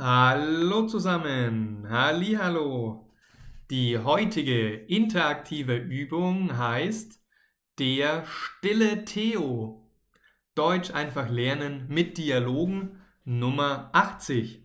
Hallo 0.00 0.86
zusammen, 0.86 1.84
Hallo. 1.90 3.10
Die 3.68 3.98
heutige 3.98 4.70
interaktive 4.70 5.74
Übung 5.74 6.56
heißt 6.56 7.20
Der 7.80 8.24
stille 8.24 9.04
Theo. 9.04 9.90
Deutsch 10.54 10.92
einfach 10.92 11.28
lernen 11.28 11.86
mit 11.88 12.16
Dialogen 12.16 13.00
Nummer 13.24 13.90
80. 13.92 14.62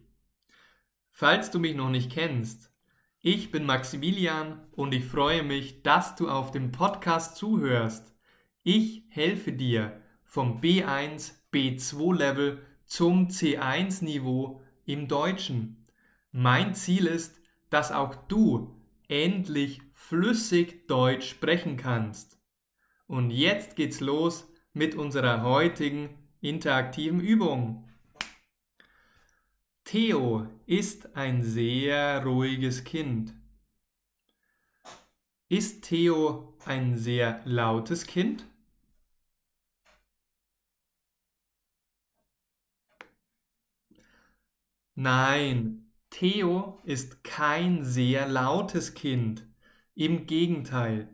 Falls 1.10 1.50
du 1.50 1.58
mich 1.58 1.76
noch 1.76 1.90
nicht 1.90 2.12
kennst, 2.12 2.72
ich 3.20 3.50
bin 3.50 3.66
Maximilian 3.66 4.62
und 4.74 4.94
ich 4.94 5.04
freue 5.04 5.42
mich, 5.42 5.82
dass 5.82 6.16
du 6.16 6.30
auf 6.30 6.52
dem 6.52 6.72
Podcast 6.72 7.38
zuhörst. 7.38 8.14
Ich 8.62 9.06
helfe 9.10 9.52
dir 9.52 10.00
vom 10.26 10.62
B1, 10.62 11.32
B2 11.52 12.16
Level 12.16 12.64
zum 12.86 13.30
C1 13.30 14.04
Niveau 14.04 14.62
im 14.86 15.08
Deutschen. 15.08 15.86
Mein 16.32 16.76
Ziel 16.76 17.08
ist, 17.08 17.40
dass 17.70 17.92
auch 17.92 18.16
du 18.16 18.76
endlich 19.08 19.82
flüssig 19.94 20.88
Deutsch 20.88 21.30
sprechen 21.30 21.78
kannst. 21.78 22.40
Und 23.08 23.30
jetzt 23.30 23.76
geht's 23.76 24.00
los 24.00 24.48
mit 24.74 24.96
unserer 24.96 25.44
heutigen 25.44 26.10
interaktiven 26.42 27.20
Übung. 27.20 27.90
Theo 29.84 30.48
ist 30.66 31.16
ein 31.16 31.44
sehr 31.44 32.24
ruhiges 32.24 32.84
Kind. 32.84 33.34
Ist 35.50 35.84
Theo 35.84 36.58
ein 36.66 36.98
sehr 36.98 37.42
lautes 37.46 38.08
Kind? 38.08 38.46
Nein, 44.96 45.92
Theo 46.10 46.80
ist 46.84 47.24
kein 47.24 47.84
sehr 47.84 48.28
lautes 48.28 48.94
Kind. 48.94 49.48
Im 49.96 50.26
Gegenteil, 50.28 51.10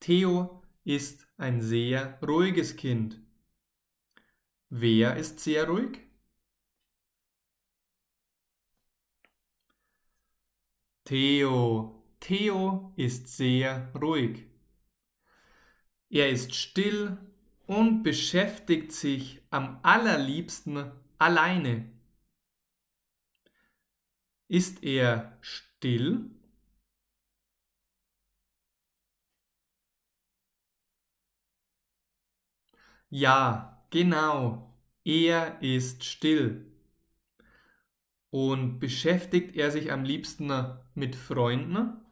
Theo 0.00 0.62
ist 0.84 1.26
ein 1.36 1.60
sehr 1.60 2.18
ruhiges 2.22 2.76
Kind. 2.76 3.20
Wer 4.70 5.16
ist 5.16 5.40
sehr 5.40 5.66
ruhig? 5.68 6.00
Theo. 11.04 12.02
Theo 12.20 12.92
ist 12.96 13.28
sehr 13.28 13.92
ruhig. 14.00 14.46
Er 16.08 16.30
ist 16.30 16.54
still 16.54 17.18
und 17.66 18.02
beschäftigt 18.02 18.92
sich 18.92 19.42
am 19.50 19.80
allerliebsten 19.82 20.92
alleine. 21.18 21.93
Ist 24.48 24.82
er 24.82 25.36
still? 25.42 26.30
Ja, 33.08 33.82
genau. 33.90 34.74
Er 35.04 35.62
ist 35.62 36.04
still. 36.04 36.66
Und 38.28 38.80
beschäftigt 38.80 39.56
er 39.56 39.70
sich 39.70 39.90
am 39.90 40.04
liebsten 40.04 40.52
mit 40.94 41.16
Freunden? 41.16 42.02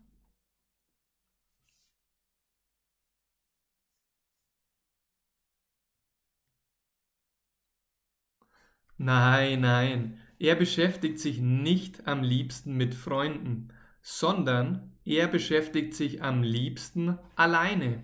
Nein, 8.96 9.60
nein. 9.60 10.21
Er 10.42 10.56
beschäftigt 10.56 11.20
sich 11.20 11.38
nicht 11.38 12.08
am 12.08 12.24
liebsten 12.24 12.76
mit 12.76 12.96
Freunden, 12.96 13.72
sondern 14.00 14.92
er 15.04 15.28
beschäftigt 15.28 15.94
sich 15.94 16.20
am 16.20 16.42
liebsten 16.42 17.16
alleine. 17.36 18.02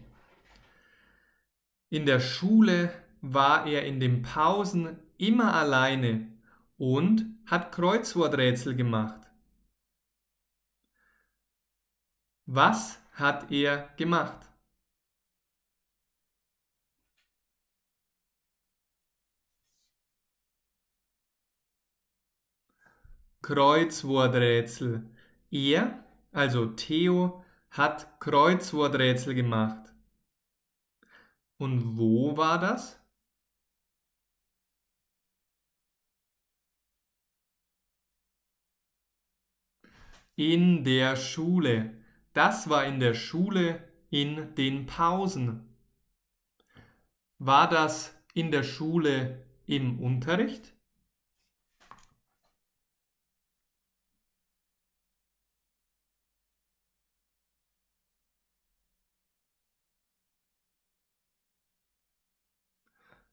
In 1.89 2.07
der 2.07 2.21
Schule 2.21 2.93
war 3.23 3.67
er 3.67 3.87
in 3.87 3.99
den 3.99 4.23
Pausen 4.23 5.01
immer 5.17 5.53
alleine 5.53 6.29
und 6.77 7.27
hat 7.45 7.73
Kreuzworträtsel 7.73 8.77
gemacht. 8.77 9.21
Was 12.47 13.01
hat 13.15 13.51
er 13.51 13.89
gemacht? 13.97 14.48
Kreuzworträtsel. 23.49 25.09
Er, 25.51 26.05
also 26.33 26.67
Theo, 26.67 27.43
hat 27.71 28.21
Kreuzworträtsel 28.21 29.35
gemacht. 29.35 29.91
Und 31.57 31.97
wo 31.97 32.37
war 32.37 32.61
das? 32.61 33.01
In 40.37 40.85
der 40.85 41.17
Schule. 41.17 41.97
Das 42.35 42.69
war 42.69 42.85
in 42.85 43.01
der 43.01 43.15
Schule 43.15 43.83
in 44.11 44.55
den 44.57 44.85
Pausen. 44.85 45.75
War 47.39 47.67
das 47.71 48.15
in 48.35 48.51
der 48.51 48.63
Schule 48.63 49.43
im 49.65 50.01
Unterricht? 50.01 50.78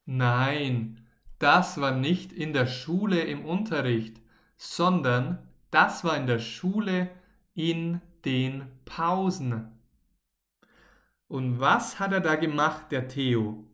Nein, 0.06 1.08
das 1.40 1.80
war 1.82 1.92
nicht 1.92 2.32
in 2.32 2.54
der 2.54 2.68
Schule 2.68 3.22
im 3.22 3.46
Unterricht, 3.46 4.22
sondern 4.58 5.40
das 5.72 6.04
war 6.04 6.16
in 6.18 6.28
der 6.28 6.40
Schule 6.40 7.10
in 7.54 8.02
den 8.24 8.68
Pausen. 8.86 9.72
Und 11.28 11.60
was 11.60 12.00
hat 12.00 12.14
er 12.14 12.22
da 12.22 12.36
gemacht, 12.36 12.92
der 12.92 13.08
Theo? 13.08 13.66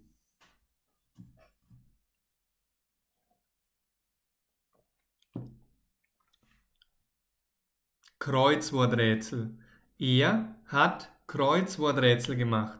Kreuzworträtsel. 8.19 9.57
Er 9.97 10.55
hat 10.67 11.11
Kreuzworträtsel 11.27 12.35
gemacht. 12.35 12.79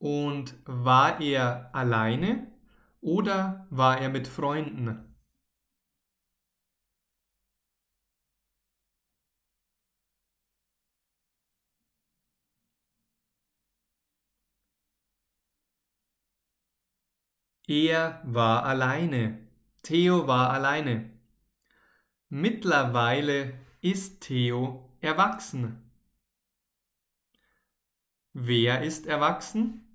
Und 0.00 0.54
war 0.64 1.20
er 1.20 1.74
alleine 1.74 2.50
oder 3.02 3.66
war 3.70 4.00
er 4.00 4.08
mit 4.08 4.26
Freunden? 4.26 5.14
Er 17.68 18.20
war 18.24 18.64
alleine. 18.64 19.46
Theo 19.82 20.26
war 20.26 20.50
alleine. 20.50 21.10
Mittlerweile 22.30 23.52
ist 23.82 24.22
Theo 24.22 24.90
erwachsen. 25.00 25.90
Wer 28.32 28.82
ist 28.82 29.06
erwachsen? 29.06 29.89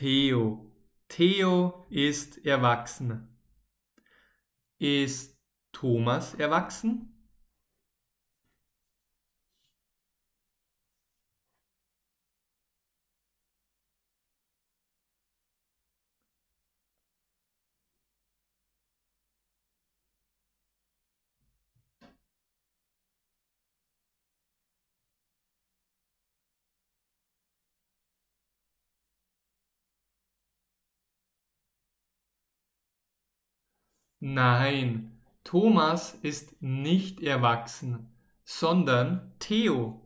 Theo. 0.00 0.64
Theo 1.08 1.84
ist 1.90 2.46
erwachsen. 2.46 3.28
Ist 4.78 5.38
Thomas 5.72 6.32
erwachsen? 6.32 7.19
Nein, 34.20 35.18
Thomas 35.44 36.14
ist 36.22 36.60
nicht 36.62 37.22
erwachsen, 37.22 38.08
sondern 38.44 39.32
Theo. 39.38 40.00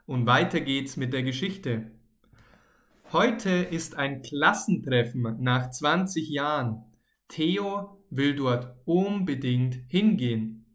Und 0.05 0.25
weiter 0.25 0.61
geht's 0.61 0.97
mit 0.97 1.13
der 1.13 1.23
Geschichte. 1.23 1.91
Heute 3.11 3.49
ist 3.49 3.95
ein 3.95 4.21
Klassentreffen 4.21 5.41
nach 5.41 5.69
20 5.69 6.29
Jahren. 6.29 6.83
Theo 7.27 8.03
will 8.09 8.35
dort 8.35 8.75
unbedingt 8.85 9.75
hingehen. 9.87 10.65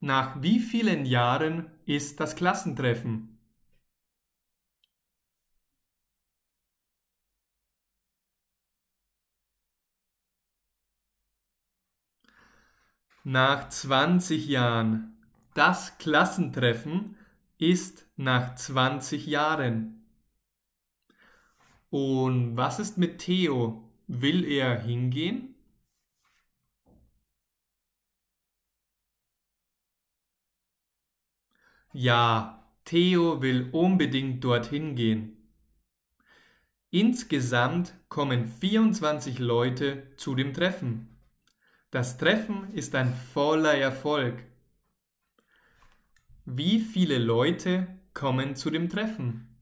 Nach 0.00 0.42
wie 0.42 0.60
vielen 0.60 1.06
Jahren 1.06 1.70
ist 1.86 2.20
das 2.20 2.36
Klassentreffen? 2.36 3.34
nach 13.24 13.70
20 13.70 14.46
Jahren. 14.46 15.16
Das 15.54 15.98
Klassentreffen 15.98 17.16
ist 17.58 18.06
nach 18.16 18.54
20 18.54 19.26
Jahren. 19.26 20.03
Und 21.94 22.56
was 22.56 22.80
ist 22.80 22.98
mit 22.98 23.18
Theo? 23.20 23.88
Will 24.08 24.44
er 24.44 24.80
hingehen? 24.80 25.54
Ja, 31.92 32.66
Theo 32.84 33.40
will 33.42 33.68
unbedingt 33.70 34.42
dorthin 34.42 34.96
gehen. 34.96 35.36
Insgesamt 36.90 37.94
kommen 38.08 38.48
24 38.48 39.38
Leute 39.38 40.16
zu 40.16 40.34
dem 40.34 40.52
Treffen. 40.52 41.16
Das 41.92 42.18
Treffen 42.18 42.72
ist 42.72 42.96
ein 42.96 43.14
voller 43.14 43.74
Erfolg. 43.74 44.42
Wie 46.44 46.80
viele 46.80 47.18
Leute 47.18 47.86
kommen 48.14 48.56
zu 48.56 48.70
dem 48.70 48.88
Treffen? 48.88 49.53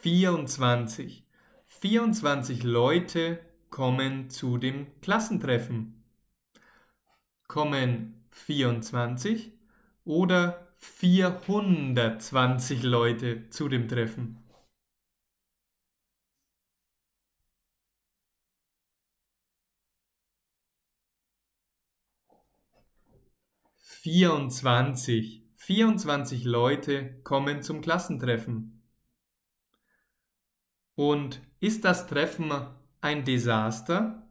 Vierundzwanzig. 0.00 1.26
Vierundzwanzig 1.66 2.62
Leute 2.62 3.44
kommen 3.68 4.30
zu 4.30 4.56
dem 4.56 4.86
Klassentreffen. 5.00 6.04
Kommen 7.48 8.24
vierundzwanzig 8.30 9.52
oder 10.04 10.68
420 10.76 12.84
Leute 12.84 13.50
zu 13.50 13.68
dem 13.68 13.88
Treffen. 13.88 14.38
Vierundzwanzig. 23.78 25.42
24 25.56 26.44
Leute 26.44 27.20
kommen 27.24 27.62
zum 27.62 27.80
Klassentreffen. 27.80 28.77
Und 30.98 31.40
ist 31.60 31.84
das 31.84 32.08
Treffen 32.08 32.50
ein 33.00 33.24
Desaster? 33.24 34.26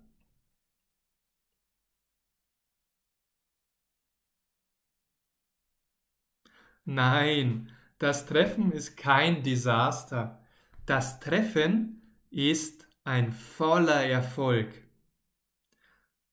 Nein, 6.83 7.71
das 7.99 8.25
Treffen 8.25 8.73
ist 8.73 8.97
kein 8.97 9.43
Desaster. 9.43 10.45
Das 10.85 11.21
Treffen 11.21 12.01
ist 12.31 12.85
ein 13.05 13.31
voller 13.31 14.03
Erfolg. 14.05 14.67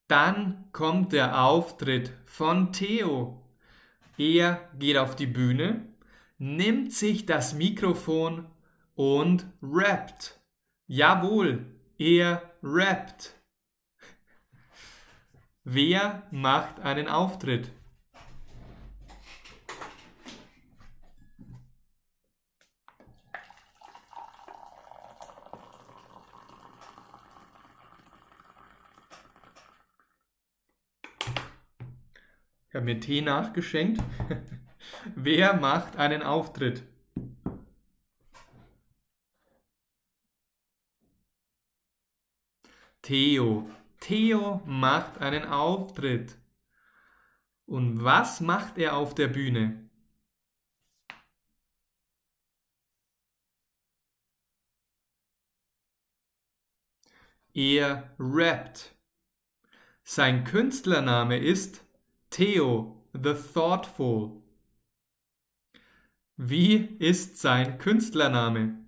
Dann 0.09 0.69
kommt 0.73 1.13
der 1.13 1.45
Auftritt 1.45 2.13
von 2.25 2.73
Theo. 2.73 3.41
Er 4.19 4.69
geht 4.81 4.97
auf 4.97 5.15
die 5.15 5.29
Bühne, 5.29 5.87
nimmt 6.39 6.93
sich 6.93 7.25
das 7.25 7.55
Mikrofon 7.55 8.49
und 8.95 9.47
rappt. 9.63 10.41
Jawohl, 10.87 11.67
er 11.99 12.43
rappt. 12.63 13.35
Wer 15.65 16.27
macht 16.31 16.81
einen 16.81 17.09
Auftritt? 17.09 17.71
Ich 32.75 32.77
habe 32.77 32.87
mir 32.87 32.99
Tee 32.99 33.21
nachgeschenkt. 33.21 34.03
Wer 35.15 35.55
macht 35.55 35.97
einen 35.97 36.23
Auftritt? 36.25 36.83
Theo. 43.05 43.71
Theo 44.01 44.63
macht 44.65 45.19
einen 45.19 45.45
Auftritt. 45.45 46.39
Und 47.67 48.03
was 48.03 48.41
macht 48.41 48.79
er 48.79 48.97
auf 48.97 49.15
der 49.15 49.29
Bühne? 49.29 49.91
Er 57.53 58.15
rappt. 58.19 58.97
Sein 60.03 60.45
Künstlername 60.45 61.39
ist 61.39 61.85
Theo, 62.31 63.07
the 63.13 63.35
Thoughtful. 63.35 64.43
Wie 66.37 66.97
ist 66.99 67.39
sein 67.39 67.77
Künstlername? 67.79 68.84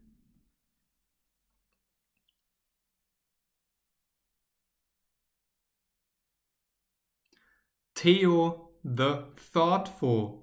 Theo 8.06 8.70
the 8.84 9.24
Thoughtful. 9.52 10.40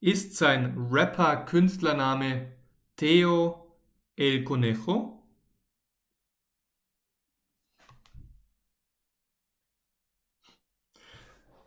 Ist 0.00 0.36
sein 0.36 0.76
Rapper-Künstlername 0.88 2.52
Theo 2.96 3.66
El 4.16 4.44
Conejo? 4.44 5.20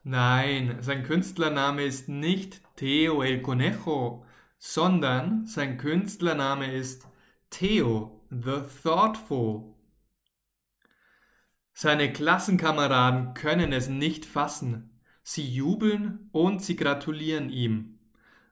Nein, 0.05 0.77
sein 0.79 1.03
Künstlername 1.03 1.83
ist 1.83 2.07
nicht 2.07 2.62
Theo 2.77 3.24
El 3.24 3.41
Conejo, 3.41 4.25
sondern 4.57 5.47
sein 5.47 5.77
Künstlername 5.77 6.71
ist 6.71 7.05
Theo 7.50 8.21
the 8.29 8.62
Thoughtful. 8.81 9.75
Seine 11.77 12.13
Klassenkameraden 12.13 13.34
können 13.34 13.74
es 13.74 13.89
nicht 13.89 14.25
fassen. 14.25 14.98
Sie 15.24 15.46
jubeln 15.46 16.29
und 16.32 16.63
sie 16.63 16.77
gratulieren 16.77 17.50
ihm. 17.50 18.00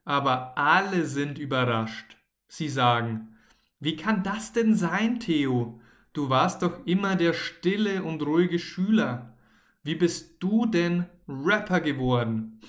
Aber 0.04 0.58
alle 0.58 1.06
sind 1.06 1.40
überrascht. 1.40 2.18
Sie 2.50 2.68
sagen, 2.68 3.38
wie 3.80 3.96
kann 3.96 4.24
das 4.24 4.52
denn 4.52 4.76
sein, 4.76 5.22
Theo? 5.22 5.80
Du 6.12 6.30
warst 6.30 6.64
doch 6.64 6.86
immer 6.86 7.16
der 7.16 7.32
stille 7.32 8.04
und 8.04 8.22
ruhige 8.24 8.60
Schüler. 8.60 9.38
Wie 9.84 9.96
bist 9.96 10.44
du 10.44 10.66
denn 10.66 11.06
Rapper 11.26 11.80
geworden? 11.80 12.60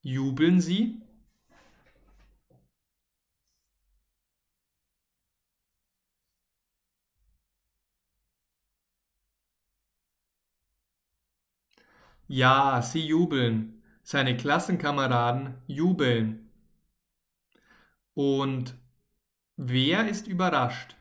Jubeln 0.00 0.62
sie? 0.62 1.02
Ja, 12.26 12.82
sie 12.82 13.06
jubeln. 13.06 13.80
Seine 14.02 14.36
Klassenkameraden 14.36 15.54
jubeln. 15.68 16.50
Und 18.14 18.74
wer 19.56 20.08
ist 20.08 20.26
überrascht? 20.28 20.96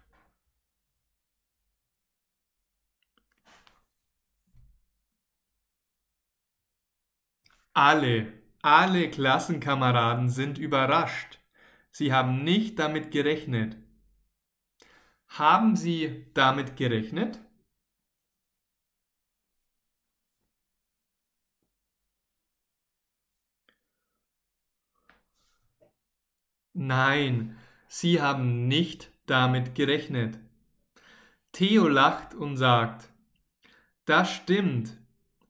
Alle, 7.74 8.32
alle 8.62 9.10
Klassenkameraden 9.10 10.30
sind 10.30 10.58
überrascht. 10.58 11.40
Sie 11.92 12.14
haben 12.14 12.46
nicht 12.46 12.80
damit 12.80 13.12
gerechnet. 13.12 13.76
Haben 15.30 15.76
Sie 15.76 16.28
damit 16.36 16.78
gerechnet? 16.78 17.40
Nein, 26.74 27.58
Sie 27.88 28.22
haben 28.22 28.68
nicht 28.68 29.12
damit 29.26 29.76
gerechnet. 29.76 30.40
Theo 31.52 31.88
lacht 31.88 32.34
und 32.34 32.56
sagt, 32.56 33.10
das 34.06 34.32
stimmt, 34.32 34.98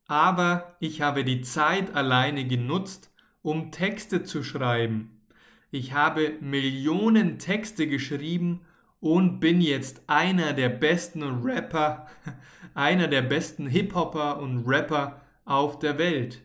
aber 0.06 0.76
ich 0.80 1.00
habe 1.00 1.24
die 1.24 1.42
Zeit 1.42 1.94
alleine 1.94 2.46
genutzt, 2.46 3.12
um 3.42 3.70
Texte 3.70 4.24
zu 4.24 4.42
schreiben. 4.42 5.22
Ich 5.70 5.92
habe 5.92 6.36
Millionen 6.40 7.38
Texte 7.38 7.86
geschrieben 7.86 8.66
und 9.00 9.40
bin 9.40 9.60
jetzt 9.60 10.02
einer 10.08 10.52
der 10.52 10.68
besten 10.68 11.22
Rapper, 11.22 12.08
einer 12.74 13.08
der 13.08 13.22
besten 13.22 13.66
Hip-Hopper 13.66 14.38
und 14.38 14.66
Rapper 14.66 15.20
auf 15.44 15.78
der 15.78 15.98
Welt. 15.98 16.42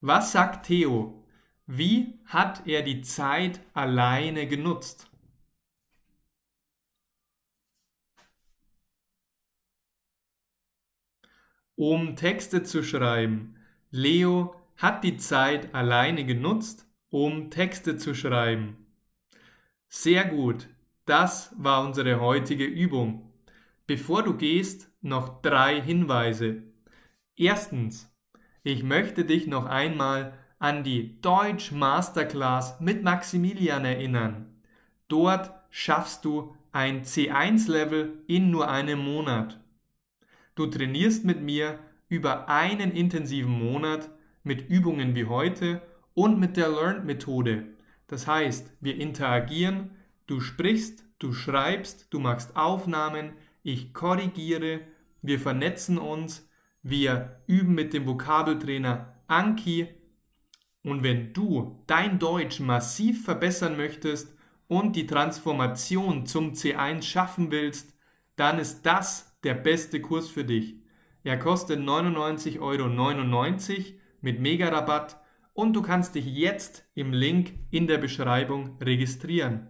Was 0.00 0.32
sagt 0.32 0.66
Theo? 0.66 1.23
Wie 1.66 2.20
hat 2.26 2.66
er 2.66 2.82
die 2.82 3.00
Zeit 3.00 3.60
alleine 3.72 4.46
genutzt? 4.46 5.10
Um 11.74 12.16
Texte 12.16 12.62
zu 12.64 12.82
schreiben. 12.82 13.56
Leo 13.90 14.54
hat 14.76 15.04
die 15.04 15.16
Zeit 15.16 15.74
alleine 15.74 16.26
genutzt, 16.26 16.86
um 17.08 17.50
Texte 17.50 17.96
zu 17.96 18.14
schreiben. 18.14 18.86
Sehr 19.88 20.26
gut, 20.26 20.68
das 21.06 21.54
war 21.56 21.84
unsere 21.84 22.20
heutige 22.20 22.66
Übung. 22.66 23.32
Bevor 23.86 24.22
du 24.22 24.36
gehst, 24.36 24.90
noch 25.00 25.40
drei 25.40 25.80
Hinweise. 25.80 26.62
Erstens, 27.36 28.12
ich 28.62 28.82
möchte 28.82 29.24
dich 29.24 29.46
noch 29.46 29.64
einmal 29.64 30.43
an 30.64 30.82
die 30.82 31.20
Deutsch 31.20 31.72
Masterclass 31.72 32.80
mit 32.80 33.02
Maximilian 33.02 33.84
erinnern. 33.84 34.46
Dort 35.08 35.52
schaffst 35.68 36.24
du 36.24 36.56
ein 36.72 37.02
C1-Level 37.04 38.22
in 38.28 38.50
nur 38.50 38.70
einem 38.70 38.98
Monat. 39.00 39.60
Du 40.54 40.64
trainierst 40.64 41.26
mit 41.26 41.42
mir 41.42 41.80
über 42.08 42.48
einen 42.48 42.92
intensiven 42.92 43.52
Monat 43.52 44.08
mit 44.42 44.70
Übungen 44.70 45.14
wie 45.14 45.26
heute 45.26 45.82
und 46.14 46.40
mit 46.40 46.56
der 46.56 46.70
Learn-Methode. 46.70 47.66
Das 48.06 48.26
heißt, 48.26 48.72
wir 48.80 48.98
interagieren, 48.98 49.90
du 50.26 50.40
sprichst, 50.40 51.04
du 51.18 51.34
schreibst, 51.34 52.06
du 52.08 52.20
machst 52.20 52.56
Aufnahmen, 52.56 53.32
ich 53.62 53.92
korrigiere, 53.92 54.80
wir 55.20 55.38
vernetzen 55.38 55.98
uns, 55.98 56.48
wir 56.82 57.42
üben 57.46 57.74
mit 57.74 57.92
dem 57.92 58.06
Vokabeltrainer 58.06 59.14
Anki 59.26 59.88
und 60.84 61.02
wenn 61.02 61.32
du 61.32 61.82
dein 61.86 62.18
Deutsch 62.18 62.60
massiv 62.60 63.24
verbessern 63.24 63.76
möchtest 63.76 64.36
und 64.68 64.94
die 64.96 65.06
Transformation 65.06 66.26
zum 66.26 66.52
C1 66.52 67.02
schaffen 67.02 67.50
willst, 67.50 67.94
dann 68.36 68.58
ist 68.58 68.84
das 68.84 69.36
der 69.44 69.54
beste 69.54 70.00
Kurs 70.00 70.28
für 70.28 70.44
dich. 70.44 70.76
Er 71.22 71.38
kostet 71.38 71.80
99,99 71.80 72.60
Euro 72.60 73.98
mit 74.20 74.40
Mega-Rabatt 74.40 75.18
und 75.54 75.74
du 75.74 75.80
kannst 75.80 76.16
dich 76.16 76.26
jetzt 76.26 76.86
im 76.94 77.12
Link 77.12 77.54
in 77.70 77.86
der 77.86 77.98
Beschreibung 77.98 78.76
registrieren. 78.80 79.68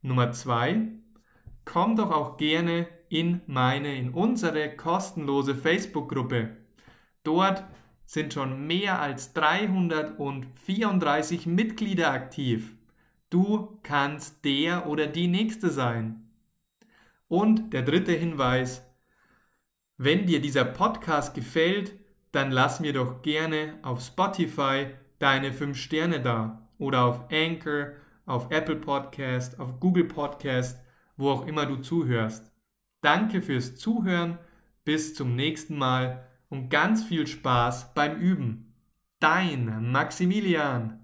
Nummer 0.00 0.32
2. 0.32 0.92
Komm 1.66 1.96
doch 1.96 2.10
auch 2.10 2.38
gerne 2.38 2.88
in 3.10 3.42
meine, 3.46 3.96
in 3.96 4.10
unsere 4.10 4.74
kostenlose 4.76 5.54
Facebook-Gruppe. 5.54 6.56
Dort 7.22 7.64
sind 8.10 8.34
schon 8.34 8.66
mehr 8.66 9.00
als 9.00 9.32
334 9.34 11.46
Mitglieder 11.46 12.10
aktiv. 12.10 12.74
Du 13.30 13.78
kannst 13.84 14.44
der 14.44 14.88
oder 14.88 15.06
die 15.06 15.28
Nächste 15.28 15.70
sein. 15.70 16.28
Und 17.28 17.72
der 17.72 17.82
dritte 17.82 18.10
Hinweis, 18.10 18.84
wenn 19.96 20.26
dir 20.26 20.40
dieser 20.40 20.64
Podcast 20.64 21.36
gefällt, 21.36 21.92
dann 22.32 22.50
lass 22.50 22.80
mir 22.80 22.92
doch 22.92 23.22
gerne 23.22 23.78
auf 23.82 24.00
Spotify 24.00 24.88
deine 25.20 25.52
5 25.52 25.78
Sterne 25.78 26.20
da 26.20 26.68
oder 26.78 27.04
auf 27.04 27.30
Anchor, 27.30 27.92
auf 28.26 28.50
Apple 28.50 28.74
Podcast, 28.74 29.60
auf 29.60 29.78
Google 29.78 30.06
Podcast, 30.06 30.80
wo 31.16 31.30
auch 31.30 31.46
immer 31.46 31.64
du 31.64 31.76
zuhörst. 31.76 32.50
Danke 33.02 33.40
fürs 33.40 33.76
Zuhören, 33.76 34.36
bis 34.84 35.14
zum 35.14 35.36
nächsten 35.36 35.78
Mal 35.78 36.26
und 36.50 36.68
ganz 36.68 37.02
viel 37.02 37.26
Spaß 37.26 37.94
beim 37.94 38.18
Üben. 38.20 38.74
Dein 39.18 39.90
Maximilian. 39.90 40.99